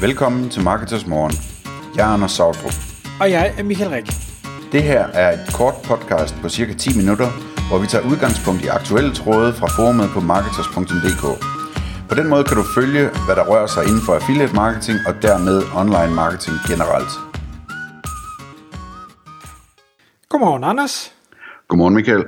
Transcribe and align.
Velkommen 0.00 0.50
til 0.50 0.62
Marketers 0.62 1.06
Morgen. 1.06 1.32
Jeg 1.96 2.08
er 2.08 2.12
Anders 2.14 2.32
Sautrup. 2.32 2.72
Og 3.20 3.30
jeg 3.30 3.54
er 3.58 3.62
Michael 3.62 3.90
Rik. 3.90 4.06
Det 4.72 4.82
her 4.82 5.06
er 5.06 5.32
et 5.32 5.54
kort 5.54 5.74
podcast 5.84 6.34
på 6.42 6.48
cirka 6.48 6.72
10 6.72 6.96
minutter, 6.96 7.28
hvor 7.68 7.78
vi 7.78 7.86
tager 7.86 8.04
udgangspunkt 8.10 8.64
i 8.64 8.66
aktuelle 8.66 9.14
tråde 9.14 9.52
fra 9.52 9.66
forumet 9.66 10.08
på 10.14 10.20
marketers.dk. 10.20 11.24
På 12.08 12.14
den 12.14 12.28
måde 12.28 12.44
kan 12.44 12.56
du 12.56 12.64
følge, 12.74 13.02
hvad 13.26 13.36
der 13.36 13.44
rører 13.50 13.66
sig 13.66 13.82
inden 13.88 14.02
for 14.06 14.14
affiliate 14.14 14.54
marketing 14.54 14.98
og 15.08 15.14
dermed 15.22 15.56
online 15.80 16.14
marketing 16.22 16.56
generelt. 16.70 17.12
Godmorgen, 20.28 20.64
Anders. 20.64 21.12
Godmorgen, 21.68 21.94
Michael. 21.94 22.24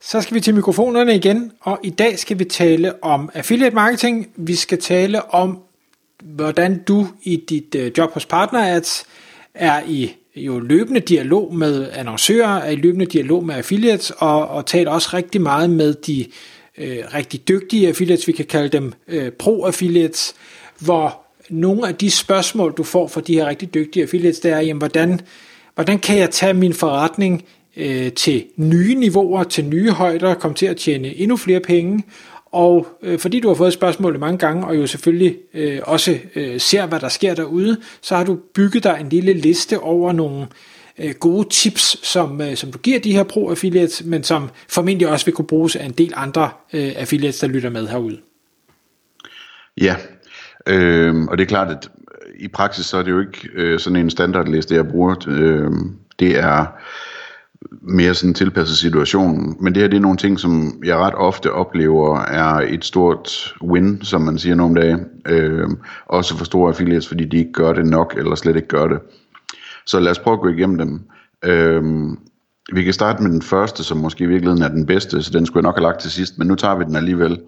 Så 0.00 0.20
skal 0.20 0.34
vi 0.34 0.40
til 0.40 0.54
mikrofonerne 0.54 1.14
igen, 1.14 1.52
og 1.60 1.78
i 1.82 1.90
dag 1.90 2.18
skal 2.18 2.38
vi 2.38 2.44
tale 2.44 3.04
om 3.04 3.30
affiliate 3.34 3.74
marketing. 3.74 4.26
Vi 4.36 4.54
skal 4.54 4.80
tale 4.80 5.34
om, 5.34 5.58
hvordan 6.24 6.82
du 6.82 7.06
i 7.22 7.36
dit 7.48 7.74
øh, 7.74 7.92
job 7.98 8.12
hos 8.14 8.26
Partner 8.26 8.76
Ads 8.76 9.04
er 9.54 9.82
i 9.86 10.12
jo 10.36 10.58
løbende 10.58 11.00
dialog 11.00 11.54
med 11.54 11.88
annoncører, 11.92 12.56
er 12.56 12.70
i 12.70 12.76
løbende 12.76 13.06
dialog 13.06 13.44
med 13.44 13.54
affiliates, 13.54 14.10
og, 14.10 14.48
og 14.48 14.66
taler 14.66 14.90
også 14.90 15.10
rigtig 15.12 15.40
meget 15.40 15.70
med 15.70 15.94
de 15.94 16.26
øh, 16.78 16.98
rigtig 17.14 17.48
dygtige 17.48 17.88
affiliates, 17.88 18.26
vi 18.26 18.32
kan 18.32 18.44
kalde 18.44 18.68
dem 18.68 18.92
øh, 19.08 19.32
pro-affiliates, 19.32 20.34
hvor 20.78 21.18
nogle 21.50 21.88
af 21.88 21.94
de 21.94 22.10
spørgsmål, 22.10 22.74
du 22.76 22.82
får 22.82 23.08
fra 23.08 23.20
de 23.20 23.34
her 23.34 23.46
rigtig 23.46 23.74
dygtige 23.74 24.02
affiliates, 24.02 24.40
det 24.40 24.50
er, 24.50 24.60
jamen, 24.60 24.78
hvordan, 24.78 25.20
hvordan 25.74 25.98
kan 25.98 26.18
jeg 26.18 26.30
tage 26.30 26.54
min 26.54 26.74
forretning 26.74 27.44
øh, 27.76 28.12
til 28.12 28.44
nye 28.56 28.94
niveauer, 28.94 29.44
til 29.44 29.64
nye 29.64 29.90
højder, 29.90 30.34
komme 30.34 30.54
til 30.54 30.66
at 30.66 30.76
tjene 30.76 31.14
endnu 31.14 31.36
flere 31.36 31.60
penge, 31.60 32.02
og 32.52 32.86
øh, 33.02 33.18
fordi 33.18 33.40
du 33.40 33.48
har 33.48 33.54
fået 33.54 33.72
spørgsmålet 33.72 34.20
mange 34.20 34.38
gange, 34.38 34.66
og 34.66 34.76
jo 34.76 34.86
selvfølgelig 34.86 35.36
øh, 35.54 35.80
også 35.82 36.18
øh, 36.34 36.60
ser, 36.60 36.86
hvad 36.86 37.00
der 37.00 37.08
sker 37.08 37.34
derude, 37.34 37.76
så 38.00 38.16
har 38.16 38.24
du 38.24 38.38
bygget 38.54 38.84
dig 38.84 38.96
en 39.00 39.08
lille 39.08 39.32
liste 39.32 39.78
over 39.78 40.12
nogle 40.12 40.46
øh, 40.98 41.14
gode 41.20 41.48
tips, 41.48 42.06
som, 42.08 42.40
øh, 42.40 42.56
som 42.56 42.72
du 42.72 42.78
giver 42.78 43.00
de 43.00 43.12
her 43.12 43.22
pro-affiliates, 43.22 44.04
men 44.04 44.24
som 44.24 44.50
formentlig 44.68 45.08
også 45.08 45.24
vil 45.24 45.34
kunne 45.34 45.46
bruges 45.46 45.76
af 45.76 45.84
en 45.84 45.92
del 45.92 46.12
andre 46.16 46.50
øh, 46.72 46.92
affiliates, 46.96 47.38
der 47.38 47.46
lytter 47.46 47.70
med 47.70 47.88
herude. 47.88 48.18
Ja, 49.80 49.96
øh, 50.66 51.14
og 51.24 51.38
det 51.38 51.44
er 51.44 51.48
klart, 51.48 51.68
at 51.68 51.90
øh, 52.26 52.44
i 52.44 52.48
praksis 52.48 52.86
så 52.86 52.96
er 52.96 53.02
det 53.02 53.10
jo 53.10 53.20
ikke 53.20 53.48
øh, 53.54 53.78
sådan 53.80 53.96
en 53.96 54.10
standardliste, 54.10 54.74
jeg 54.74 54.88
bruger. 54.88 55.14
Øh, 55.28 55.70
det 56.18 56.38
er 56.38 56.66
mere 57.82 58.14
sådan 58.14 58.34
tilpasset 58.34 58.78
situationen. 58.78 59.56
Men 59.60 59.74
det 59.74 59.82
her 59.82 59.88
det 59.88 59.96
er 59.96 60.00
nogle 60.00 60.16
ting, 60.16 60.40
som 60.40 60.82
jeg 60.84 60.96
ret 60.96 61.14
ofte 61.14 61.52
oplever 61.52 62.18
er 62.20 62.60
et 62.68 62.84
stort 62.84 63.54
win, 63.62 64.02
som 64.02 64.20
man 64.20 64.38
siger 64.38 64.54
nogle 64.54 64.80
dage. 64.80 64.98
Øh, 65.26 65.68
også 66.06 66.36
for 66.36 66.44
store 66.44 66.68
affiliates, 66.68 67.08
fordi 67.08 67.24
de 67.24 67.36
ikke 67.36 67.52
gør 67.52 67.72
det 67.72 67.86
nok, 67.86 68.14
eller 68.16 68.34
slet 68.34 68.56
ikke 68.56 68.68
gør 68.68 68.86
det. 68.86 68.98
Så 69.86 70.00
lad 70.00 70.10
os 70.10 70.18
prøve 70.18 70.34
at 70.34 70.40
gå 70.40 70.48
igennem 70.48 70.78
dem. 70.78 71.00
Øh, 71.44 71.82
vi 72.74 72.84
kan 72.84 72.92
starte 72.92 73.22
med 73.22 73.30
den 73.30 73.42
første, 73.42 73.84
som 73.84 73.98
måske 73.98 74.24
i 74.24 74.26
virkeligheden 74.26 74.62
er 74.62 74.68
den 74.68 74.86
bedste, 74.86 75.22
så 75.22 75.30
den 75.30 75.46
skulle 75.46 75.62
jeg 75.62 75.68
nok 75.68 75.76
have 75.76 75.82
lagt 75.82 76.00
til 76.00 76.10
sidst, 76.10 76.38
men 76.38 76.48
nu 76.48 76.54
tager 76.54 76.78
vi 76.78 76.84
den 76.84 76.96
alligevel. 76.96 77.40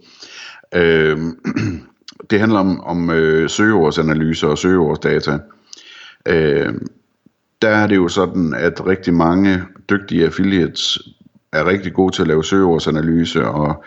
Øh, 0.74 1.18
det 2.30 2.40
handler 2.40 2.58
om, 2.58 2.80
om 2.80 3.10
øh, 3.10 3.50
søgeordsanalyser 3.50 4.48
og 4.48 4.58
søgeordsdata. 4.58 5.38
Øh, 6.28 6.74
der 7.62 7.68
er 7.68 7.86
det 7.86 7.96
jo 7.96 8.08
sådan, 8.08 8.54
at 8.54 8.86
rigtig 8.86 9.14
mange 9.14 9.62
dygtige 9.90 10.24
affiliates 10.24 10.98
er 11.52 11.66
rigtig 11.66 11.92
gode 11.92 12.14
til 12.14 12.22
at 12.22 12.28
lave 12.28 12.44
søgeordsanalyse 12.44 13.46
og 13.46 13.84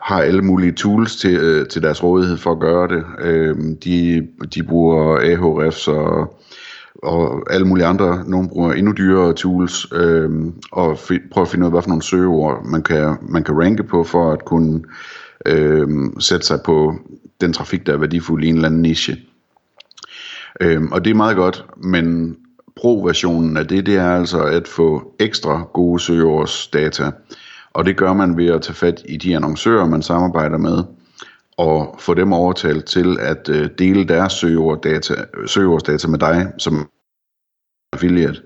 har 0.00 0.20
alle 0.22 0.42
mulige 0.42 0.72
tools 0.72 1.16
til, 1.16 1.36
øh, 1.36 1.66
til 1.66 1.82
deres 1.82 2.02
rådighed 2.02 2.36
for 2.36 2.52
at 2.52 2.60
gøre 2.60 2.88
det. 2.88 3.04
Øh, 3.20 3.56
de, 3.84 4.28
de 4.54 4.62
bruger 4.62 5.16
Ahrefs 5.16 5.88
og, 5.88 6.38
og 7.02 7.42
alle 7.50 7.66
mulige 7.66 7.86
andre. 7.86 8.24
Nogle 8.26 8.48
bruger 8.48 8.72
endnu 8.72 8.92
dyrere 8.92 9.32
tools 9.32 9.86
øh, 9.92 10.30
og 10.72 10.92
f- 10.92 11.28
prøver 11.30 11.44
at 11.44 11.50
finde 11.50 11.64
ud 11.64 11.66
af, 11.66 11.72
hvad 11.72 11.82
for 11.82 11.88
nogle 11.88 12.02
søgeord 12.02 12.66
man 12.66 12.82
kan, 12.82 13.16
man 13.28 13.44
kan 13.44 13.58
ranke 13.62 13.82
på 13.82 14.04
for 14.04 14.32
at 14.32 14.44
kunne 14.44 14.82
øh, 15.46 15.88
sætte 16.18 16.46
sig 16.46 16.60
på 16.64 16.94
den 17.40 17.52
trafik, 17.52 17.86
der 17.86 17.92
er 17.92 17.96
værdifuld 17.96 18.44
i 18.44 18.48
en 18.48 18.54
eller 18.54 18.68
anden 18.68 18.82
niche. 18.82 19.16
Øh, 20.60 20.82
og 20.92 21.04
det 21.04 21.10
er 21.10 21.14
meget 21.14 21.36
godt, 21.36 21.64
men 21.76 22.36
Pro-versionen 22.78 23.56
af 23.56 23.66
det, 23.66 23.86
det 23.86 23.96
er 23.96 24.10
altså 24.10 24.42
at 24.42 24.68
få 24.68 25.14
ekstra 25.20 25.68
gode 25.74 26.00
søgeårsdata. 26.00 27.10
Og 27.72 27.86
det 27.86 27.96
gør 27.96 28.12
man 28.12 28.36
ved 28.36 28.46
at 28.46 28.62
tage 28.62 28.74
fat 28.74 29.02
i 29.08 29.16
de 29.16 29.36
annoncører, 29.36 29.86
man 29.86 30.02
samarbejder 30.02 30.58
med, 30.58 30.84
og 31.56 31.96
få 31.98 32.14
dem 32.14 32.32
overtalt 32.32 32.84
til 32.84 33.16
at 33.20 33.48
øh, 33.48 33.70
dele 33.78 34.04
deres 34.04 34.32
søgeordsdata, 34.32 35.14
søgeordsdata 35.46 36.08
med 36.08 36.18
dig 36.18 36.52
som 36.58 36.88
affiliate. 37.92 38.42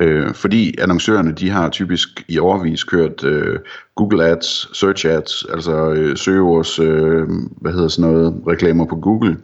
Øh, 0.00 0.34
fordi 0.34 0.74
annoncørerne 0.78 1.32
de 1.32 1.50
har 1.50 1.68
typisk 1.70 2.24
i 2.28 2.38
overvis 2.38 2.84
kørt 2.84 3.24
øh, 3.24 3.58
Google 3.94 4.24
Ads, 4.24 4.78
Search 4.78 5.06
Ads, 5.06 5.44
altså 5.44 5.90
øh, 5.90 6.16
søgeords, 6.16 6.78
øh, 6.78 7.28
hvad 7.60 7.72
hedder 7.72 7.88
sådan 7.88 8.10
noget, 8.10 8.42
reklamer 8.46 8.86
på 8.86 8.96
Google. 8.96 9.36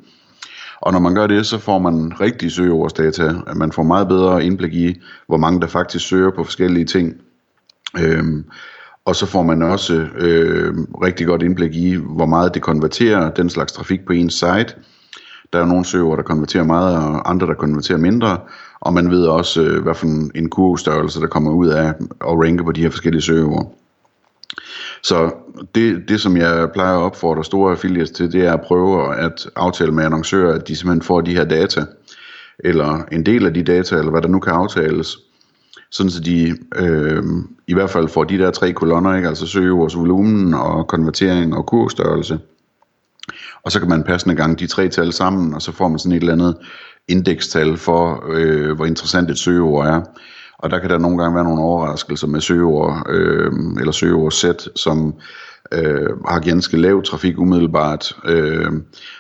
Og 0.85 0.93
når 0.93 1.01
man 1.01 1.15
gør 1.15 1.27
det, 1.27 1.47
så 1.47 1.59
får 1.59 1.79
man 1.79 2.21
rigtige 2.21 2.51
søgeordsdata. 2.51 3.33
Man 3.57 3.73
får 3.73 3.83
meget 3.83 4.09
bedre 4.09 4.45
indblik 4.45 4.75
i, 4.75 5.01
hvor 5.27 5.37
mange 5.37 5.61
der 5.61 5.67
faktisk 5.67 6.07
søger 6.07 6.31
på 6.31 6.45
forskellige 6.45 6.85
ting. 6.85 7.15
Øhm, 7.99 8.45
og 9.05 9.17
så 9.17 9.27
får 9.27 9.43
man 9.43 9.63
også 9.63 10.07
øh, 10.19 10.75
rigtig 11.03 11.27
godt 11.27 11.43
indblik 11.43 11.75
i, 11.75 11.95
hvor 11.95 12.27
meget 12.27 12.55
det 12.55 12.63
konverterer 12.63 13.31
den 13.31 13.51
slags 13.51 13.73
trafik 13.73 14.07
på 14.07 14.13
ens 14.13 14.35
site. 14.35 14.75
Der 15.53 15.61
er 15.61 15.67
nogle 15.67 15.85
søger, 15.85 16.17
der 16.17 16.23
konverterer 16.23 16.65
meget, 16.65 16.97
og 16.97 17.31
andre, 17.31 17.47
der 17.47 17.55
konverterer 17.55 17.99
mindre. 17.99 18.39
Og 18.81 18.95
man 18.95 19.11
ved 19.11 19.27
også, 19.27 19.63
øh, 19.63 19.83
hvad 19.83 19.95
for 19.95 20.07
en, 20.35 20.51
kurvstørrelse, 20.51 21.21
der 21.21 21.27
kommer 21.27 21.53
ud 21.53 21.69
af 21.69 21.89
at 22.21 22.39
ranke 22.43 22.65
på 22.65 22.73
de 22.73 22.83
her 22.83 22.91
forskellige 22.91 23.23
søgeord. 23.23 23.75
Så 25.05 25.35
det, 25.75 26.09
det, 26.09 26.21
som 26.21 26.37
jeg 26.37 26.71
plejer 26.73 26.97
at 26.97 27.03
opfordre 27.03 27.45
store 27.45 27.73
affiliates 27.73 28.11
til, 28.11 28.33
det 28.33 28.47
er 28.47 28.53
at 28.53 28.61
prøve 28.61 29.17
at 29.17 29.47
aftale 29.57 29.93
med 29.93 30.05
annoncører, 30.05 30.55
at 30.55 30.69
de 30.69 30.77
simpelthen 30.77 31.03
får 31.03 31.21
de 31.21 31.37
her 31.37 31.45
data, 31.45 31.85
eller 32.59 33.03
en 33.13 33.27
del 33.27 33.47
af 33.47 33.55
de 33.55 33.63
data, 33.63 33.97
eller 33.97 34.11
hvad 34.11 34.23
der 34.23 34.29
nu 34.29 34.41
kan 34.41 34.53
aftales, 34.53 35.19
sådan 35.91 36.11
så 36.11 36.21
de 36.21 36.57
øh, 36.77 37.23
i 37.67 37.75
hvert 37.75 37.91
fald 37.91 38.09
får 38.09 38.25
de 38.25 38.39
der 38.39 38.51
tre 38.51 38.73
kolonner, 38.73 39.17
ikke? 39.17 39.29
altså 39.29 39.47
søgeords 39.47 39.97
volumen 39.97 40.55
og 40.55 40.89
konvertering 40.89 41.55
og 41.57 41.67
kursstørrelse. 41.67 42.39
Og 43.63 43.73
så 43.73 43.81
kan 43.81 43.89
man 43.89 44.03
passende 44.03 44.35
gange 44.35 44.57
de 44.57 44.67
tre 44.67 44.89
tal 44.89 45.13
sammen, 45.13 45.55
og 45.55 45.63
så 45.63 45.73
får 45.73 45.89
man 45.89 45.99
sådan 45.99 46.13
et 46.13 46.21
eller 46.21 46.33
andet 46.33 46.57
indekstal 47.09 47.77
for, 47.77 48.25
øh, 48.31 48.77
hvor 48.77 48.85
interessant 48.85 49.31
et 49.31 49.39
søgeord 49.39 49.87
er. 49.87 50.03
Og 50.65 50.71
der 50.71 50.79
kan 50.79 50.91
der 50.91 50.99
nogle 50.99 51.23
gange 51.23 51.35
være 51.35 51.45
nogle 51.45 51.63
overraskelser 51.63 52.27
med 52.27 52.41
søgeord, 52.41 53.07
øh, 53.09 53.53
eller 53.79 53.93
søgeordsæt, 53.93 54.69
som 54.77 55.15
øh, 55.73 56.11
har 56.29 56.41
ganske 56.41 56.77
lav 56.77 57.03
trafik 57.03 57.39
umiddelbart. 57.39 58.17
Øh, 58.25 58.73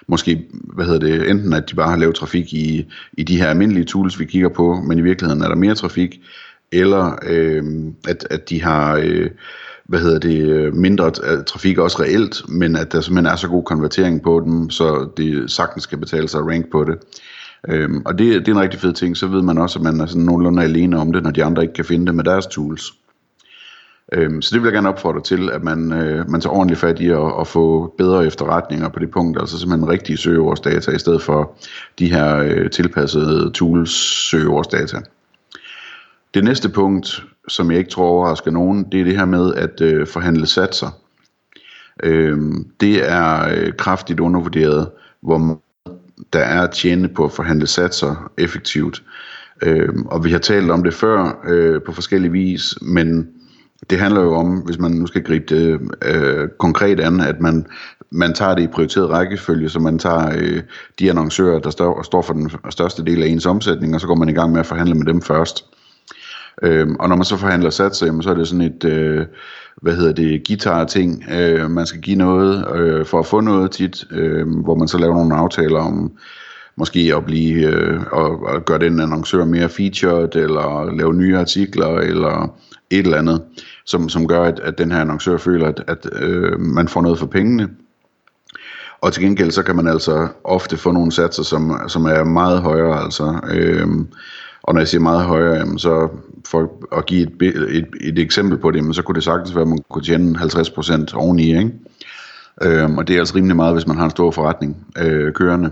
måske, 0.07 0.45
hvad 0.51 0.85
hedder 0.85 1.01
det, 1.01 1.31
enten 1.31 1.53
at 1.53 1.71
de 1.71 1.75
bare 1.75 1.91
har 1.91 1.97
lav 1.97 2.13
trafik 2.13 2.53
i, 2.53 2.93
i 3.13 3.23
de 3.23 3.37
her 3.37 3.47
almindelige 3.47 3.85
tools, 3.85 4.21
vi 4.21 4.25
kigger 4.25 4.49
på, 4.49 4.75
men 4.75 4.99
i 4.99 5.03
virkeligheden 5.03 5.43
er 5.43 5.49
der 5.49 5.55
mere 5.55 5.75
trafik, 5.75 6.21
eller 6.73 7.19
øh, 7.27 7.65
at, 8.09 8.27
at 8.31 8.51
de 8.51 8.63
har... 8.63 8.97
Øh, 8.97 9.31
hvad 9.85 10.01
hedder 10.01 10.19
det, 10.19 10.75
mindre 10.75 11.13
øh, 11.25 11.45
trafik 11.45 11.79
også 11.79 12.03
reelt, 12.03 12.49
men 12.49 12.77
at 12.77 12.93
der 12.93 13.01
simpelthen 13.01 13.33
er 13.33 13.37
så 13.37 13.49
god 13.49 13.65
konvertering 13.65 14.23
på 14.23 14.43
dem, 14.45 14.71
så 14.71 15.09
det 15.17 15.51
sagtens 15.51 15.87
kan 15.87 16.01
betale 16.01 16.29
sig 16.29 16.41
at 16.41 16.47
rank 16.47 16.71
på 16.73 16.85
det. 16.85 16.99
Øhm, 17.69 18.03
og 18.05 18.19
det, 18.19 18.47
det 18.47 18.49
er 18.49 18.57
en 18.57 18.61
rigtig 18.61 18.81
fed 18.81 18.93
ting, 18.93 19.17
så 19.17 19.27
ved 19.27 19.43
man 19.43 19.59
også, 19.59 19.79
at 19.79 19.83
man 19.83 20.01
er 20.01 20.07
sådan 20.07 20.23
nogenlunde 20.23 20.63
alene 20.63 20.99
om 20.99 21.13
det, 21.13 21.23
når 21.23 21.31
de 21.31 21.45
andre 21.45 21.63
ikke 21.63 21.75
kan 21.75 21.85
finde 21.85 22.07
det 22.07 22.15
med 22.15 22.25
deres 22.25 22.47
tools. 22.47 22.93
Øhm, 24.13 24.43
så 24.43 24.55
det 24.55 24.63
vil 24.63 24.67
jeg 24.67 24.75
gerne 24.75 24.89
opfordre 24.89 25.21
til, 25.21 25.51
at 25.51 25.63
man, 25.63 25.93
øh, 25.93 26.31
man 26.31 26.41
tager 26.41 26.55
ordentligt 26.55 26.81
fat 26.81 27.01
i 27.01 27.09
at, 27.09 27.41
at 27.41 27.47
få 27.47 27.95
bedre 27.99 28.27
efterretninger 28.27 28.89
på 28.89 28.99
det 28.99 29.11
punkt, 29.11 29.39
altså 29.41 29.59
simpelthen 29.59 29.89
rigtige 29.89 30.17
søgeordsdata 30.17 30.91
i 30.91 30.99
stedet 30.99 31.23
for 31.23 31.57
de 31.99 32.11
her 32.11 32.37
øh, 32.37 32.71
tilpassede 32.71 33.51
tools 33.51 33.91
søgeordsdata. 34.31 34.97
Det 36.35 36.45
næste 36.45 36.69
punkt, 36.69 37.25
som 37.49 37.71
jeg 37.71 37.79
ikke 37.79 37.91
tror 37.91 38.07
overrasker 38.07 38.51
nogen, 38.51 38.85
det 38.93 39.01
er 39.01 39.05
det 39.05 39.17
her 39.17 39.25
med 39.25 39.55
at 39.55 39.81
øh, 39.81 40.07
forhandle 40.07 40.47
satser. 40.47 40.91
Øhm, 42.03 42.67
det 42.81 43.11
er 43.11 43.49
øh, 43.57 43.73
kraftigt 43.79 44.21
undervurderet, 44.21 44.91
hvor 45.23 45.61
der 46.33 46.39
er 46.39 46.63
at 46.63 46.71
tjene 46.71 47.09
på 47.09 47.25
at 47.25 47.33
forhandle 47.33 47.67
satser 47.67 48.31
effektivt. 48.39 49.03
Øh, 49.63 49.95
og 50.07 50.25
vi 50.25 50.31
har 50.31 50.39
talt 50.39 50.71
om 50.71 50.85
det 50.85 50.95
før 50.95 51.43
øh, 51.49 51.83
på 51.83 51.93
forskellige 51.93 52.33
vis, 52.33 52.75
men 52.83 53.29
det 53.91 53.99
handler 53.99 54.21
jo 54.21 54.35
om, 54.35 54.59
hvis 54.59 54.79
man 54.79 54.91
nu 54.91 55.07
skal 55.07 55.23
gribe 55.23 55.55
det 55.55 55.81
øh, 56.05 56.49
konkret 56.59 57.01
an, 57.01 57.21
at 57.21 57.41
man, 57.41 57.67
man 58.11 58.35
tager 58.35 58.55
det 58.55 58.63
i 58.63 58.67
prioriteret 58.67 59.11
rækkefølge, 59.11 59.69
så 59.69 59.79
man 59.79 59.99
tager 59.99 60.33
øh, 60.37 60.63
de 60.99 61.11
annoncører, 61.11 61.59
der 61.59 61.71
står, 61.71 62.03
står 62.03 62.23
for 62.23 62.33
den 62.33 62.51
største 62.71 63.05
del 63.05 63.23
af 63.23 63.27
ens 63.27 63.47
omsætning, 63.47 63.95
og 63.95 64.01
så 64.01 64.07
går 64.07 64.15
man 64.15 64.29
i 64.29 64.33
gang 64.33 64.53
med 64.53 64.61
at 64.61 64.67
forhandle 64.67 64.95
med 64.95 65.07
dem 65.07 65.23
først. 65.23 65.65
Øh, 66.63 66.89
og 67.01 67.09
når 67.09 67.17
man 67.17 67.25
så 67.25 67.37
forhandler 67.37 67.71
satser, 67.71 68.21
så 68.21 68.31
er 68.31 68.35
det 68.35 68.49
sådan 68.49 68.61
et, 68.61 68.85
øh, 68.85 69.27
hvad 69.83 69.97
hedder 69.97 70.13
det, 70.13 70.47
guitar-ting. 70.47 71.25
Øh, 71.31 71.71
man 71.71 71.87
skal 71.87 72.01
give 72.01 72.17
noget 72.17 72.77
øh, 72.77 73.07
for 73.07 73.19
at 73.19 73.27
få 73.27 73.41
noget 73.41 73.71
tit, 73.71 74.05
øh, 74.11 74.49
hvor 74.49 74.75
man 74.75 74.89
så 74.89 74.99
laver 74.99 75.15
nogle 75.15 75.37
aftaler 75.37 75.79
om, 75.79 76.13
måske 76.77 77.13
at 77.17 77.25
blive 77.25 77.67
øh, 77.67 78.01
og, 78.13 78.43
og 78.43 78.65
gøre 78.65 78.79
den 78.79 79.01
annoncør 79.01 79.45
mere 79.45 79.69
featured, 79.69 80.37
eller 80.37 80.97
lave 80.97 81.15
nye 81.15 81.39
artikler, 81.39 81.89
eller 81.89 82.55
et 82.91 82.99
eller 82.99 83.19
andet, 83.19 83.43
som, 83.87 84.09
som 84.09 84.29
gør, 84.29 84.43
at, 84.43 84.61
at 84.61 84.79
den 84.79 84.93
her 84.93 85.01
annoncør 85.01 85.37
føler, 85.37 85.69
at, 85.69 85.85
at 85.87 86.23
øh, 86.23 86.61
man 86.61 86.89
får 86.89 87.03
noget 87.03 87.19
for 87.19 87.27
pengene. 87.27 87.69
Og 89.01 89.13
til 89.13 89.23
gengæld 89.23 89.51
så 89.51 89.63
kan 89.63 89.77
man 89.77 89.89
altså 89.89 90.29
ofte 90.45 90.77
få 90.77 90.93
nogle 90.93 91.13
satser, 91.13 91.43
som, 91.43 91.81
som 91.89 92.05
er 92.05 92.25
meget 92.25 92.61
højere. 92.61 93.05
Altså, 93.05 93.41
øh, 93.51 93.89
og 94.65 94.75
når 94.75 94.81
jeg 94.81 94.89
siger 94.89 95.03
meget 95.03 95.25
højere, 95.25 95.57
jamen, 95.57 95.79
så 95.79 96.09
for 96.47 96.87
at 96.97 97.07
give 97.07 97.23
et, 97.43 97.57
et, 97.77 97.87
et 98.01 98.19
eksempel 98.19 98.59
på 98.59 98.71
det, 98.71 98.77
jamen, 98.77 98.95
så 98.95 99.03
kunne 99.03 99.15
det 99.15 99.25
sagtens 99.25 99.55
være, 99.55 99.63
at 99.63 99.69
man 99.69 99.79
kunne 99.91 100.05
tjene 100.05 100.39
50% 100.39 101.15
oveni. 101.15 101.59
Ikke? 101.59 101.71
Øhm, 102.63 102.99
og 102.99 103.09
det 103.09 103.15
er 103.17 103.19
altså 103.19 103.37
rimelig 103.37 103.57
meget, 103.57 103.75
hvis 103.75 103.87
man 103.87 103.97
har 103.97 104.05
en 104.05 104.11
stor 104.11 104.31
forretning 104.31 104.87
øh, 104.99 105.33
kørende. 105.33 105.71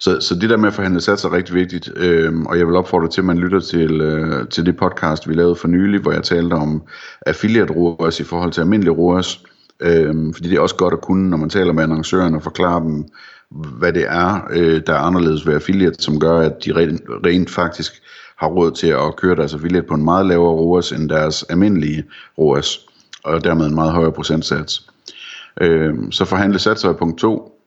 Så, 0.00 0.20
så 0.20 0.34
det 0.34 0.50
der 0.50 0.56
med 0.56 0.68
at 0.68 0.74
forhandle 0.74 1.00
satser 1.00 1.28
er 1.28 1.32
rigtig 1.32 1.54
vigtigt, 1.54 1.90
øh, 1.96 2.42
og 2.42 2.58
jeg 2.58 2.66
vil 2.66 2.76
opfordre 2.76 3.08
til, 3.08 3.20
at 3.20 3.24
man 3.24 3.38
lytter 3.38 3.60
til, 3.60 4.00
øh, 4.00 4.48
til 4.48 4.66
det 4.66 4.76
podcast, 4.76 5.28
vi 5.28 5.34
lavede 5.34 5.56
for 5.56 5.68
nylig, 5.68 6.00
hvor 6.00 6.12
jeg 6.12 6.22
talte 6.22 6.54
om 6.54 6.82
affiliate 7.26 7.72
ROAS 7.72 8.20
i 8.20 8.24
forhold 8.24 8.52
til 8.52 8.60
almindelig 8.60 8.98
ROAS, 8.98 9.44
øh, 9.80 10.34
fordi 10.34 10.48
det 10.48 10.56
er 10.56 10.60
også 10.60 10.76
godt 10.76 10.94
at 10.94 11.00
kunne, 11.00 11.30
når 11.30 11.36
man 11.36 11.50
taler 11.50 11.72
med 11.72 11.82
annoncørerne, 11.82 12.36
og 12.36 12.42
forklare 12.42 12.80
dem, 12.80 13.04
hvad 13.78 13.92
det 13.92 14.06
er, 14.08 14.48
øh, 14.50 14.82
der 14.86 14.92
er 14.92 14.98
anderledes 14.98 15.46
ved 15.46 15.54
affiliate, 15.54 16.02
som 16.02 16.20
gør, 16.20 16.38
at 16.38 16.52
de 16.64 16.72
rent, 16.76 17.02
rent 17.08 17.50
faktisk 17.50 18.02
har 18.38 18.48
råd 18.48 18.70
til 18.70 18.86
at 18.86 19.16
køre 19.16 19.36
deres 19.36 19.54
affiliate 19.54 19.86
på 19.86 19.94
en 19.94 20.04
meget 20.04 20.26
lavere 20.26 20.52
ROAS 20.52 20.92
end 20.92 21.08
deres 21.08 21.42
almindelige 21.42 22.04
ROAS, 22.38 22.86
og 23.24 23.44
dermed 23.44 23.66
en 23.66 23.74
meget 23.74 23.92
højere 23.92 24.12
procentsats. 24.12 24.90
Øh, 25.60 25.94
så 26.10 26.24
forhandle 26.24 26.58
satser 26.58 26.88
er 26.88 26.92
punkt 26.92 27.18
2. 27.18 27.58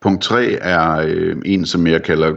Punkt 0.00 0.22
3 0.22 0.44
er 0.52 0.90
øh, 1.06 1.36
en, 1.44 1.66
som 1.66 1.86
jeg 1.86 2.02
kalder 2.02 2.34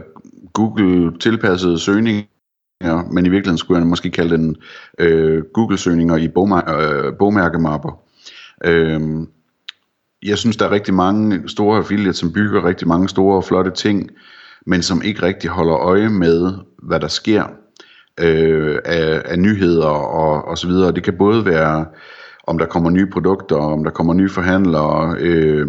Google 0.52 1.18
tilpassede 1.18 1.78
søgninger, 1.78 3.12
men 3.12 3.26
i 3.26 3.28
virkeligheden 3.28 3.58
skulle 3.58 3.80
jeg 3.80 3.86
måske 3.86 4.10
kalde 4.10 4.36
den 4.36 4.56
øh, 4.98 5.42
Google-søgninger 5.54 6.16
i 6.16 6.28
bogmær- 6.28 6.72
øh, 6.72 7.12
bogmærkemapper. 7.18 8.00
Øh, 8.64 9.00
jeg 10.22 10.38
synes, 10.38 10.56
der 10.56 10.66
er 10.66 10.70
rigtig 10.70 10.94
mange 10.94 11.48
store 11.48 11.78
affiliates, 11.78 12.16
som 12.16 12.32
bygger 12.32 12.64
rigtig 12.64 12.88
mange 12.88 13.08
store 13.08 13.36
og 13.36 13.44
flotte 13.44 13.70
ting, 13.70 14.10
men 14.66 14.82
som 14.82 15.02
ikke 15.02 15.22
rigtig 15.22 15.50
holder 15.50 15.76
øje 15.76 16.08
med, 16.08 16.52
hvad 16.82 17.00
der 17.00 17.08
sker 17.08 17.44
øh, 18.20 18.78
af, 18.84 19.22
af 19.24 19.38
nyheder 19.38 19.88
og, 19.88 20.44
og 20.44 20.58
så 20.58 20.66
videre. 20.66 20.92
Det 20.92 21.02
kan 21.02 21.18
både 21.18 21.44
være, 21.44 21.86
om 22.46 22.58
der 22.58 22.66
kommer 22.66 22.90
nye 22.90 23.06
produkter, 23.06 23.56
om 23.56 23.84
der 23.84 23.90
kommer 23.90 24.14
nye 24.14 24.28
forhandlere, 24.28 25.16
øh, 25.18 25.68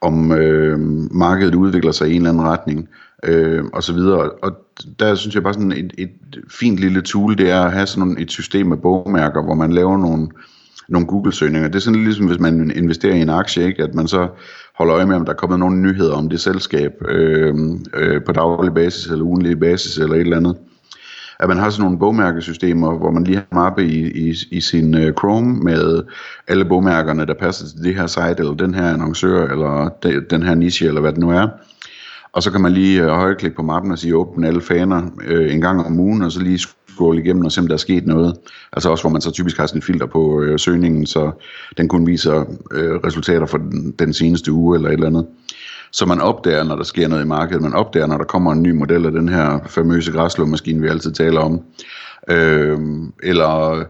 om 0.00 0.32
øh, 0.32 0.78
markedet 1.10 1.54
udvikler 1.54 1.92
sig 1.92 2.08
i 2.08 2.10
en 2.10 2.16
eller 2.16 2.30
anden 2.30 2.44
retning, 2.44 2.88
øh, 3.24 3.64
og 3.72 3.82
så 3.82 3.92
videre. 3.92 4.30
Og 4.30 4.52
der 4.98 5.14
synes 5.14 5.34
jeg 5.34 5.42
bare 5.42 5.54
sådan 5.54 5.72
et, 5.72 5.92
et 5.98 6.10
fint 6.50 6.78
lille 6.78 7.02
tool, 7.02 7.38
det 7.38 7.50
er 7.50 7.62
at 7.62 7.72
have 7.72 7.86
sådan 7.86 8.16
et 8.18 8.30
system 8.30 8.66
med 8.66 8.76
bogmærker, 8.76 9.42
hvor 9.42 9.54
man 9.54 9.72
laver 9.72 9.98
nogle, 9.98 10.28
nogle 10.88 11.06
Google-søgninger. 11.06 11.68
Det 11.68 11.74
er 11.74 11.80
sådan 11.80 11.94
lidt 11.94 12.04
ligesom, 12.04 12.26
hvis 12.26 12.40
man 12.40 12.72
investerer 12.76 13.14
i 13.14 13.20
en 13.20 13.30
aktie, 13.30 13.66
ikke? 13.66 13.82
at 13.82 13.94
man 13.94 14.08
så 14.08 14.28
holder 14.74 14.96
øje 14.96 15.06
med, 15.06 15.16
om 15.16 15.24
der 15.24 15.32
er 15.32 15.36
kommet 15.36 15.58
nogle 15.58 15.80
nyheder 15.80 16.14
om 16.14 16.28
det 16.28 16.40
selskab 16.40 16.92
øh, 17.08 17.54
øh, 17.94 18.24
på 18.24 18.32
daglig 18.32 18.74
basis, 18.74 19.06
eller 19.06 19.24
ugenlig 19.24 19.60
basis, 19.60 19.98
eller 19.98 20.14
et 20.14 20.20
eller 20.20 20.36
andet. 20.36 20.56
At 21.40 21.48
man 21.48 21.58
har 21.58 21.70
sådan 21.70 21.82
nogle 21.82 21.98
bogmærkesystemer, 21.98 22.98
hvor 22.98 23.10
man 23.10 23.24
lige 23.24 23.36
har 23.36 23.46
en 23.52 23.58
mappe 23.58 23.86
i, 23.86 24.28
i, 24.28 24.34
i 24.50 24.60
sin 24.60 24.94
øh, 24.94 25.12
Chrome 25.12 25.56
med 25.62 26.02
alle 26.48 26.64
bogmærkerne, 26.64 27.26
der 27.26 27.34
passer 27.34 27.66
til 27.66 27.84
det 27.84 27.94
her 27.94 28.06
site, 28.06 28.36
eller 28.38 28.54
den 28.54 28.74
her 28.74 28.92
annoncør, 28.92 29.48
eller 29.48 29.88
de, 30.02 30.24
den 30.30 30.42
her 30.42 30.54
niche, 30.54 30.86
eller 30.86 31.00
hvad 31.00 31.12
det 31.12 31.20
nu 31.20 31.30
er. 31.30 31.48
Og 32.32 32.42
så 32.42 32.50
kan 32.50 32.60
man 32.60 32.72
lige 32.72 33.02
øh, 33.02 33.08
højreklikke 33.08 33.56
på 33.56 33.62
mappen 33.62 33.92
og 33.92 33.98
sige, 33.98 34.16
åbne 34.16 34.46
alle 34.46 34.60
faner 34.60 35.02
øh, 35.24 35.54
en 35.54 35.60
gang 35.60 35.86
om 35.86 36.00
ugen, 36.00 36.22
og 36.22 36.32
så 36.32 36.40
lige 36.40 36.58
scrolle 36.94 37.22
igennem 37.22 37.44
og 37.44 37.52
se, 37.52 37.60
om 37.60 37.66
der 37.66 37.74
er 37.74 37.78
sket 37.78 38.06
noget. 38.06 38.34
Altså 38.72 38.90
også, 38.90 39.02
hvor 39.02 39.10
man 39.10 39.20
så 39.20 39.30
typisk 39.30 39.56
har 39.56 39.66
sådan 39.66 39.78
et 39.78 39.84
filter 39.84 40.06
på 40.06 40.42
øh, 40.42 40.58
søgningen, 40.58 41.06
så 41.06 41.30
den 41.76 41.88
kun 41.88 42.06
viser 42.06 42.44
øh, 42.72 42.94
resultater 42.94 43.46
for 43.46 43.58
den, 43.58 43.94
den 43.98 44.12
seneste 44.12 44.52
uge 44.52 44.76
eller 44.76 44.88
et 44.88 44.94
eller 44.94 45.06
andet. 45.06 45.26
Så 45.92 46.06
man 46.06 46.20
opdager, 46.20 46.64
når 46.64 46.76
der 46.76 46.84
sker 46.84 47.08
noget 47.08 47.24
i 47.24 47.26
markedet. 47.26 47.62
Man 47.62 47.74
opdager, 47.74 48.06
når 48.06 48.18
der 48.18 48.24
kommer 48.24 48.52
en 48.52 48.62
ny 48.62 48.70
model 48.70 49.06
af 49.06 49.12
den 49.12 49.28
her 49.28 49.58
famøse 49.66 50.12
græslåmaskine, 50.12 50.80
vi 50.80 50.88
altid 50.88 51.12
taler 51.12 51.40
om. 51.40 51.60
Øh, 52.28 52.78
eller 53.22 53.84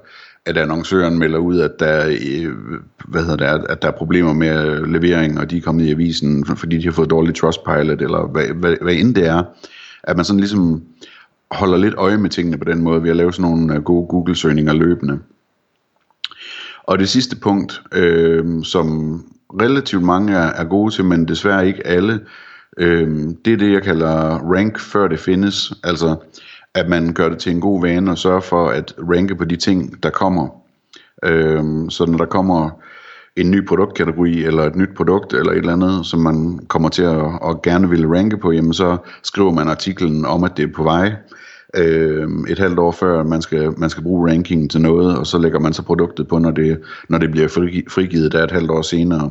at 0.46 0.56
annoncøren 0.56 1.18
melder 1.18 1.38
ud, 1.38 1.60
at 1.60 1.70
der, 1.78 2.06
øh, 2.06 2.52
hvad 3.08 3.22
hedder 3.22 3.56
det, 3.56 3.66
at 3.68 3.82
der 3.82 3.88
er 3.88 3.92
problemer 3.92 4.32
med 4.32 4.66
øh, 4.66 4.92
levering, 4.92 5.40
og 5.40 5.50
de 5.50 5.56
er 5.56 5.60
kommet 5.60 5.84
i 5.84 5.90
avisen, 5.90 6.46
fordi 6.46 6.78
de 6.78 6.84
har 6.84 6.92
fået 6.92 7.10
dårlig 7.10 7.34
trustpilot, 7.34 8.02
eller 8.02 8.26
hvad, 8.26 8.46
hvad, 8.46 8.76
hvad 8.80 8.94
end 8.94 9.14
det 9.14 9.26
er. 9.26 9.42
At 10.02 10.16
man 10.16 10.24
sådan 10.24 10.40
ligesom 10.40 10.82
holder 11.54 11.78
lidt 11.78 11.94
øje 11.94 12.18
med 12.18 12.30
tingene 12.30 12.58
på 12.58 12.64
den 12.64 12.82
måde, 12.82 13.02
ved 13.02 13.10
at 13.10 13.16
lave 13.16 13.32
sådan 13.32 13.50
nogle 13.50 13.74
øh, 13.74 13.82
gode 13.82 14.06
Google-søgninger 14.06 14.72
løbende. 14.72 15.18
Og 16.82 16.98
det 16.98 17.08
sidste 17.08 17.36
punkt, 17.36 17.82
øh, 17.92 18.64
som 18.64 19.18
relativt 19.60 20.02
mange 20.02 20.32
er, 20.32 20.52
er 20.52 20.64
gode 20.64 20.94
til, 20.94 21.04
men 21.04 21.28
desværre 21.28 21.66
ikke 21.66 21.86
alle, 21.86 22.20
øh, 22.78 23.28
det 23.44 23.52
er 23.52 23.56
det, 23.56 23.72
jeg 23.72 23.82
kalder 23.82 24.38
rank 24.38 24.78
før 24.78 25.08
det 25.08 25.18
findes. 25.18 25.72
Altså, 25.84 26.16
at 26.74 26.88
man 26.88 27.12
gør 27.12 27.28
det 27.28 27.38
til 27.38 27.52
en 27.52 27.60
god 27.60 27.82
vane 27.82 28.10
og 28.10 28.18
sørger 28.18 28.40
for 28.40 28.68
at 28.68 28.94
ranke 28.98 29.34
på 29.34 29.44
de 29.44 29.56
ting, 29.56 30.02
der 30.02 30.10
kommer. 30.10 30.48
Øh, 31.24 31.64
så 31.88 32.06
når 32.06 32.18
der 32.18 32.26
kommer 32.26 32.70
en 33.36 33.50
ny 33.50 33.66
produktkategori, 33.66 34.44
eller 34.44 34.62
et 34.62 34.76
nyt 34.76 34.94
produkt, 34.96 35.32
eller 35.32 35.52
et 35.52 35.58
eller 35.58 35.72
andet, 35.72 36.06
som 36.06 36.20
man 36.20 36.58
kommer 36.68 36.88
til 36.88 37.02
at, 37.02 37.26
at 37.48 37.62
gerne 37.62 37.88
vil 37.88 38.08
ranke 38.08 38.36
på, 38.36 38.52
jamen 38.52 38.72
så 38.72 38.96
skriver 39.22 39.52
man 39.52 39.68
artiklen 39.68 40.24
om, 40.24 40.44
at 40.44 40.56
det 40.56 40.62
er 40.62 40.72
på 40.74 40.82
vej 40.82 41.06
øh, 41.06 41.41
øh, 41.76 42.28
et 42.48 42.58
halvt 42.58 42.78
år 42.78 42.90
før 42.90 43.22
man 43.22 43.42
skal, 43.42 43.78
man 43.78 43.90
skal 43.90 44.02
bruge 44.02 44.30
rankingen 44.30 44.68
til 44.68 44.80
noget, 44.80 45.18
og 45.18 45.26
så 45.26 45.38
lægger 45.38 45.58
man 45.58 45.72
så 45.72 45.82
produktet 45.82 46.28
på, 46.28 46.38
når 46.38 46.50
det, 46.50 46.80
når 47.08 47.18
det 47.18 47.30
bliver 47.30 47.48
frigivet 47.88 48.32
der 48.32 48.44
et 48.44 48.50
halvt 48.50 48.70
år 48.70 48.82
senere. 48.82 49.30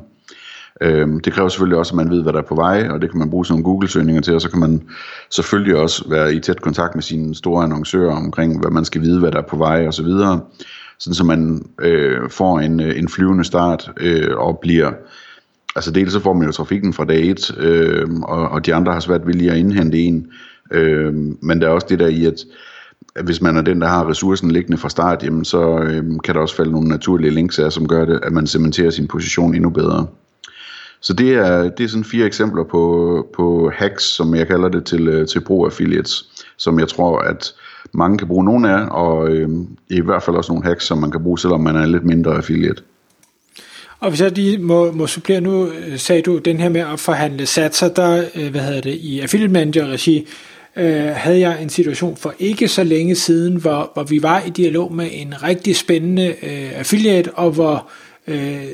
Øh, 0.82 1.08
det 1.24 1.34
kræver 1.34 1.50
selvfølgelig 1.50 1.78
også, 1.78 1.94
at 1.94 1.98
man 1.98 2.10
ved, 2.10 2.24
hvad 2.24 2.34
der 2.34 2.40
er 2.40 2.48
på 2.48 2.56
vej, 2.56 2.88
og 2.90 3.02
det 3.02 3.10
kan 3.10 3.20
man 3.20 3.30
bruge 3.30 3.46
som 3.46 3.64
Google-søgninger 3.64 4.22
til, 4.22 4.36
og 4.36 4.42
så 4.42 4.50
kan 4.50 4.60
man 4.60 4.82
selvfølgelig 5.30 5.76
også 5.76 6.10
være 6.10 6.36
i 6.36 6.40
tæt 6.40 6.62
kontakt 6.62 6.96
med 6.96 7.04
sine 7.04 7.36
store 7.36 7.64
annoncører 7.64 8.16
omkring, 8.16 8.60
hvad 8.60 8.72
man 8.72 8.86
skal 8.86 9.02
vide, 9.02 9.20
hvad 9.20 9.32
der 9.32 9.38
er 9.38 9.48
på 9.50 9.58
vej 9.58 9.88
osv., 9.88 10.08
sådan 11.00 11.16
så 11.16 11.24
man 11.24 11.66
øh, 11.82 12.30
får 12.30 12.60
en, 12.60 12.80
øh, 12.80 13.00
en 13.00 13.10
flyvende 13.10 13.44
start 13.44 13.92
øh, 13.98 14.38
og 14.38 14.60
bliver 14.62 14.92
altså 15.76 15.92
dels 15.92 16.14
så 16.14 16.20
får 16.20 16.34
man 16.34 16.46
jo 16.46 16.52
trafikken 16.52 16.94
fra 16.94 17.06
dag 17.06 17.30
1, 17.30 17.58
øh, 17.58 18.10
og, 18.24 18.50
og 18.50 18.66
de 18.66 18.76
andre 18.76 18.94
har 18.94 19.00
svært 19.00 19.28
ved 19.28 19.34
lige 19.34 19.52
at 19.52 19.58
indhente 19.58 20.00
en, 20.00 20.28
Øh, 20.72 21.14
men 21.42 21.62
der 21.62 21.68
er 21.68 21.72
også 21.72 21.88
det 21.90 22.00
der 22.00 22.08
i, 22.08 22.26
at, 22.26 22.46
hvis 23.24 23.42
man 23.42 23.58
er 23.58 23.62
den, 23.62 23.82
der 23.82 23.88
har 23.88 24.10
ressourcen 24.10 24.52
liggende 24.52 24.78
fra 24.78 24.90
start, 24.90 25.24
jamen 25.24 25.46
så 25.46 25.80
øh, 25.80 26.04
kan 26.24 26.36
der 26.36 26.42
også 26.42 26.56
falde 26.56 26.72
nogle 26.72 26.90
naturlige 26.90 27.32
links 27.32 27.60
af, 27.60 27.72
som 27.72 27.88
gør 27.88 28.06
det, 28.06 28.20
at 28.24 28.34
man 28.34 28.48
cementerer 28.48 28.90
sin 28.90 29.08
position 29.08 29.56
endnu 29.56 29.70
bedre. 29.70 30.08
Så 31.02 31.14
det 31.14 31.34
er, 31.34 31.70
det 31.70 31.84
er 31.84 31.88
sådan 31.88 32.04
fire 32.04 32.26
eksempler 32.26 32.64
på, 32.64 33.28
på 33.36 33.72
hacks, 33.76 34.04
som 34.04 34.36
jeg 34.36 34.48
kalder 34.48 34.70
det, 34.70 34.86
til, 34.86 35.08
øh, 35.08 35.28
til 35.28 35.40
brug 35.40 35.66
affiliates, 35.66 36.26
som 36.58 36.80
jeg 36.80 36.88
tror, 36.88 37.20
at 37.20 37.54
mange 37.94 38.18
kan 38.18 38.28
bruge 38.28 38.46
nogle 38.46 38.72
af, 38.72 38.88
og 38.92 39.30
øh, 39.30 39.50
i 39.90 40.02
hvert 40.02 40.24
fald 40.24 40.36
også 40.36 40.52
nogle 40.52 40.66
hacks, 40.66 40.86
som 40.86 40.98
man 40.98 41.12
kan 41.12 41.24
bruge, 41.24 41.40
selvom 41.40 41.62
man 41.62 41.76
er 41.76 41.86
lidt 41.86 42.06
mindre 42.06 42.36
affiliate. 42.36 42.84
Og 44.00 44.10
hvis 44.10 44.22
jeg 44.22 44.32
lige 44.32 44.58
må, 44.58 44.92
må 44.92 45.08
supplere 45.08 45.42
nu, 45.42 45.68
øh, 45.68 45.98
sagde 45.98 46.22
du 46.22 46.38
den 46.38 46.60
her 46.60 46.70
med 46.70 46.82
at 46.82 47.00
forhandle 47.00 47.46
satser, 47.46 47.90
der, 47.90 48.24
øh, 48.36 48.52
hvad 48.52 48.62
hedder 48.62 48.82
det, 48.82 48.94
i 48.94 49.20
affiliate 49.20 49.54
manager 49.54 49.88
regi, 49.88 50.28
øh, 50.76 51.06
havde 51.06 51.40
jeg 51.40 51.62
en 51.62 51.70
situation 51.70 52.18
for 52.18 52.34
ikke 52.40 52.68
så 52.68 52.84
længe 52.84 53.16
siden, 53.16 53.56
hvor, 53.56 53.92
hvor 53.94 54.04
vi 54.04 54.24
var 54.24 54.44
i 54.48 54.50
dialog 54.50 54.94
med 54.94 55.10
en 55.12 55.44
rigtig 55.44 55.76
spændende 55.76 56.36
øh, 56.44 56.80
affiliate, 56.80 57.32
og 57.34 57.52
hvor 57.52 57.90
øh, 58.28 58.66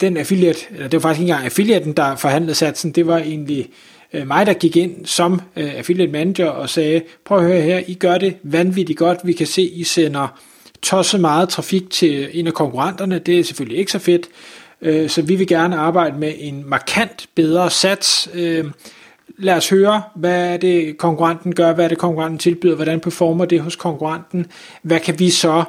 den 0.00 0.16
affiliate, 0.16 0.60
eller 0.70 0.88
det 0.88 1.02
var 1.02 1.08
faktisk 1.08 1.20
ikke 1.20 1.30
engang 1.30 1.44
affiliaten, 1.44 1.92
der 1.92 2.16
forhandlede 2.16 2.54
satsen, 2.54 2.92
det 2.92 3.06
var 3.06 3.18
egentlig 3.18 3.68
øh, 4.12 4.26
mig, 4.26 4.46
der 4.46 4.52
gik 4.52 4.76
ind 4.76 5.06
som 5.06 5.40
øh, 5.56 5.74
affiliate 5.74 6.12
manager 6.12 6.46
og 6.46 6.70
sagde, 6.70 7.02
prøv 7.24 7.38
at 7.38 7.44
høre 7.44 7.60
her, 7.60 7.82
I 7.86 7.94
gør 7.94 8.18
det 8.18 8.36
vanvittigt 8.42 8.98
godt, 8.98 9.18
vi 9.24 9.32
kan 9.32 9.46
se, 9.46 9.62
I 9.62 9.84
sender 9.84 10.40
tosset 10.82 11.20
meget 11.20 11.48
trafik 11.48 11.90
til 11.90 12.28
en 12.32 12.46
af 12.46 12.54
konkurrenterne, 12.54 13.18
det 13.18 13.38
er 13.38 13.44
selvfølgelig 13.44 13.78
ikke 13.78 13.92
så 13.92 13.98
fedt, 13.98 14.28
øh, 14.82 15.08
så 15.08 15.22
vi 15.22 15.34
vil 15.34 15.46
gerne 15.46 15.76
arbejde 15.76 16.18
med 16.18 16.32
en 16.38 16.62
markant 16.66 17.28
bedre 17.34 17.70
sats, 17.70 18.28
øh, 18.34 18.64
lad 19.38 19.54
os 19.56 19.68
høre, 19.68 20.02
hvad 20.14 20.52
er 20.52 20.56
det 20.56 20.98
konkurrenten 20.98 21.54
gør, 21.54 21.72
hvad 21.72 21.84
er 21.84 21.88
det 21.88 21.98
konkurrenten 21.98 22.38
tilbyder, 22.38 22.74
hvordan 22.74 23.00
performer 23.00 23.44
det 23.44 23.60
hos 23.60 23.76
konkurrenten, 23.76 24.46
hvad 24.82 25.00
kan 25.00 25.18
vi 25.18 25.30
så 25.30 25.64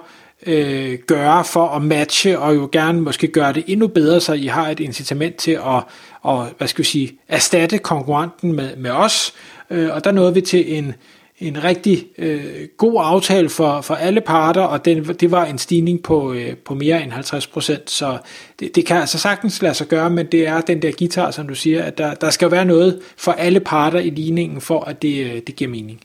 øh, 0.46 1.00
gøre 1.08 1.46
for 1.46 1.68
at 1.68 1.82
matche, 1.82 2.40
og 2.40 2.56
jo 2.56 2.70
gerne 2.72 3.02
måske 3.02 3.28
gøre 3.28 3.54
det 3.54 3.64
endnu 3.68 3.88
bedre, 3.88 4.22
så 4.22 4.34
I 4.34 4.46
har 4.46 4.70
et 4.70 4.80
incitament 4.80 5.36
til 5.36 5.52
at, 5.52 5.84
og, 6.22 6.48
hvad 6.58 6.68
skal 6.68 6.84
vi 6.84 6.88
sige, 6.88 7.20
erstatte 7.28 7.78
konkurrenten 7.78 8.54
med, 8.54 8.76
med 8.76 8.92
os, 8.92 9.34
øh, 9.70 9.90
og 9.94 10.04
der 10.04 10.12
nåede 10.12 10.34
vi 10.34 10.42
til 10.42 10.78
en, 10.78 10.94
en 11.40 11.64
rigtig 11.64 12.08
øh, 12.18 12.68
god 12.78 13.02
aftale 13.04 13.50
for, 13.50 13.82
for 13.82 13.96
alle 13.96 14.22
parter, 14.22 14.62
og 14.62 14.86
den, 14.86 15.04
det 15.04 15.32
var 15.32 15.46
en 15.46 15.58
stigning 15.58 16.04
på, 16.04 16.34
øh, 16.34 16.56
på 16.66 16.74
mere 16.74 17.04
end 17.04 17.12
50 17.12 17.48
procent, 17.48 17.90
så 17.90 18.18
det, 18.60 18.76
det 18.76 18.86
kan 18.86 18.98
altså 18.98 19.20
sagtens 19.20 19.62
lade 19.62 19.74
sig 19.74 19.88
gøre, 19.88 20.10
men 20.10 20.26
det 20.26 20.48
er 20.48 20.62
den 20.62 20.82
der 20.82 20.92
guitar, 21.00 21.32
som 21.32 21.48
du 21.48 21.56
siger, 21.56 21.84
at 21.84 21.98
der, 21.98 22.14
der 22.14 22.30
skal 22.30 22.52
være 22.52 22.66
noget 22.66 23.00
for 23.18 23.32
alle 23.32 23.60
parter 23.60 24.00
i 24.00 24.10
ligningen, 24.10 24.62
for 24.62 24.84
at 24.84 25.02
det, 25.02 25.26
øh, 25.26 25.42
det 25.48 25.56
giver 25.56 25.72
mening. 25.72 26.00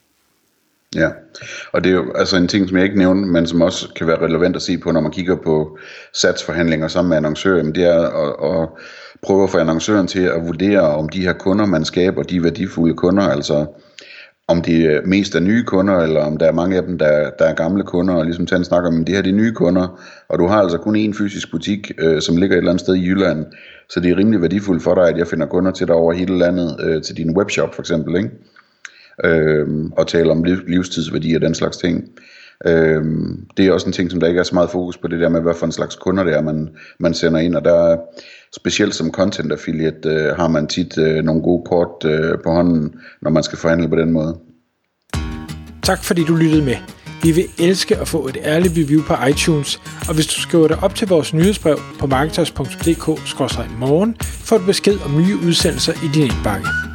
Ja, 0.94 1.08
og 1.72 1.84
det 1.84 1.90
er 1.90 1.94
jo 1.94 2.12
altså 2.14 2.36
en 2.36 2.48
ting, 2.48 2.68
som 2.68 2.76
jeg 2.76 2.84
ikke 2.84 2.98
nævnte, 2.98 3.28
men 3.28 3.46
som 3.46 3.62
også 3.62 3.88
kan 3.96 4.06
være 4.06 4.20
relevant 4.20 4.56
at 4.56 4.62
se 4.62 4.78
på, 4.78 4.92
når 4.92 5.00
man 5.00 5.12
kigger 5.12 5.36
på 5.36 5.78
satsforhandlinger 6.14 6.88
sammen 6.88 7.08
med 7.08 7.16
annoncører, 7.16 7.62
det 7.62 7.84
er 7.84 8.00
at, 8.00 8.60
at 8.62 8.68
prøve 9.22 9.44
at 9.44 9.50
få 9.50 9.58
annoncøren 9.58 10.06
til 10.06 10.20
at 10.20 10.46
vurdere, 10.46 10.80
om 10.80 11.08
de 11.08 11.22
her 11.22 11.32
kunder, 11.32 11.66
man 11.66 11.84
skaber, 11.84 12.22
de 12.22 12.36
er 12.36 12.40
værdifulde 12.40 12.94
kunder, 12.94 13.22
altså 13.22 13.66
om 14.52 14.62
de 14.62 15.00
mest 15.04 15.34
er 15.34 15.40
nye 15.40 15.62
kunder, 15.62 15.96
eller 15.98 16.20
om 16.20 16.36
der 16.36 16.46
er 16.46 16.52
mange 16.52 16.76
af 16.76 16.82
dem, 16.82 16.98
der, 16.98 17.30
der 17.38 17.44
er 17.44 17.54
gamle 17.54 17.84
kunder, 17.84 18.14
og 18.14 18.24
ligesom 18.24 18.46
Tan 18.46 18.64
snakker 18.64 18.90
om, 18.90 19.04
det 19.04 19.14
her 19.14 19.22
de 19.22 19.30
er 19.30 19.34
nye 19.34 19.52
kunder, 19.52 20.00
og 20.28 20.38
du 20.38 20.46
har 20.46 20.62
altså 20.62 20.78
kun 20.78 20.96
én 20.96 21.18
fysisk 21.18 21.50
butik, 21.50 21.92
øh, 21.98 22.22
som 22.22 22.36
ligger 22.36 22.56
et 22.56 22.58
eller 22.58 22.70
andet 22.70 22.80
sted 22.80 22.94
i 22.94 23.06
Jylland, 23.06 23.46
så 23.88 24.00
det 24.00 24.10
er 24.10 24.16
rimelig 24.16 24.42
værdifuldt 24.42 24.82
for 24.82 24.94
dig, 24.94 25.08
at 25.08 25.18
jeg 25.18 25.26
finder 25.26 25.46
kunder 25.46 25.72
til 25.72 25.86
dig 25.86 25.94
over 25.94 26.12
hele 26.12 26.38
landet, 26.38 26.76
øh, 26.82 27.02
til 27.02 27.16
din 27.16 27.36
webshop 27.36 27.74
for 27.74 27.82
eksempel, 27.82 28.16
ikke? 28.16 28.30
Øh, 29.24 29.66
og 29.96 30.06
tale 30.06 30.30
om 30.30 30.44
liv, 30.44 30.56
livstidsværdi 30.66 31.34
og 31.34 31.40
den 31.40 31.54
slags 31.54 31.76
ting. 31.76 32.08
Øh, 32.66 33.04
det 33.56 33.66
er 33.66 33.72
også 33.72 33.86
en 33.86 33.92
ting, 33.92 34.10
som 34.10 34.20
der 34.20 34.28
ikke 34.28 34.40
er 34.40 34.44
så 34.44 34.54
meget 34.54 34.70
fokus 34.70 34.98
på, 34.98 35.08
det 35.08 35.20
der 35.20 35.28
med, 35.28 35.40
hvad 35.40 35.54
for 35.54 35.66
en 35.66 35.72
slags 35.72 35.96
kunder 35.96 36.24
det 36.24 36.34
er, 36.34 36.42
man, 36.42 36.68
man 36.98 37.14
sender 37.14 37.40
ind, 37.40 37.56
og 37.56 37.64
der 37.64 37.96
specielt 38.56 38.94
som 38.94 39.10
content 39.10 39.52
affiliate 39.52 40.08
øh, 40.08 40.36
har 40.36 40.48
man 40.48 40.66
tit 40.66 40.98
øh, 40.98 41.24
nogle 41.24 41.42
gode 41.42 41.64
kort 41.66 42.04
øh, 42.04 42.38
på 42.44 42.50
hånden, 42.50 42.94
når 43.22 43.30
man 43.30 43.42
skal 43.42 43.58
forhandle 43.58 43.88
på 43.88 43.96
den 43.96 44.12
måde. 44.12 44.38
Tak 45.82 46.04
fordi 46.04 46.24
du 46.24 46.34
lyttede 46.34 46.64
med. 46.64 46.76
Vi 47.22 47.32
vil 47.32 47.44
elske 47.58 47.96
at 47.96 48.08
få 48.08 48.28
et 48.28 48.36
ærligt 48.44 48.74
review 48.76 49.02
på 49.02 49.14
iTunes, 49.30 49.80
og 50.08 50.14
hvis 50.14 50.26
du 50.26 50.40
skriver 50.40 50.68
dig 50.68 50.82
op 50.82 50.94
til 50.94 51.08
vores 51.08 51.34
nyhedsbrev 51.34 51.78
på 52.00 52.06
marketers.dk-morgen, 52.06 54.16
får 54.20 54.58
du 54.58 54.66
besked 54.66 54.98
om 55.04 55.16
nye 55.16 55.36
udsendelser 55.46 55.92
i 55.92 56.08
din 56.14 56.22
indbakke. 56.22 56.91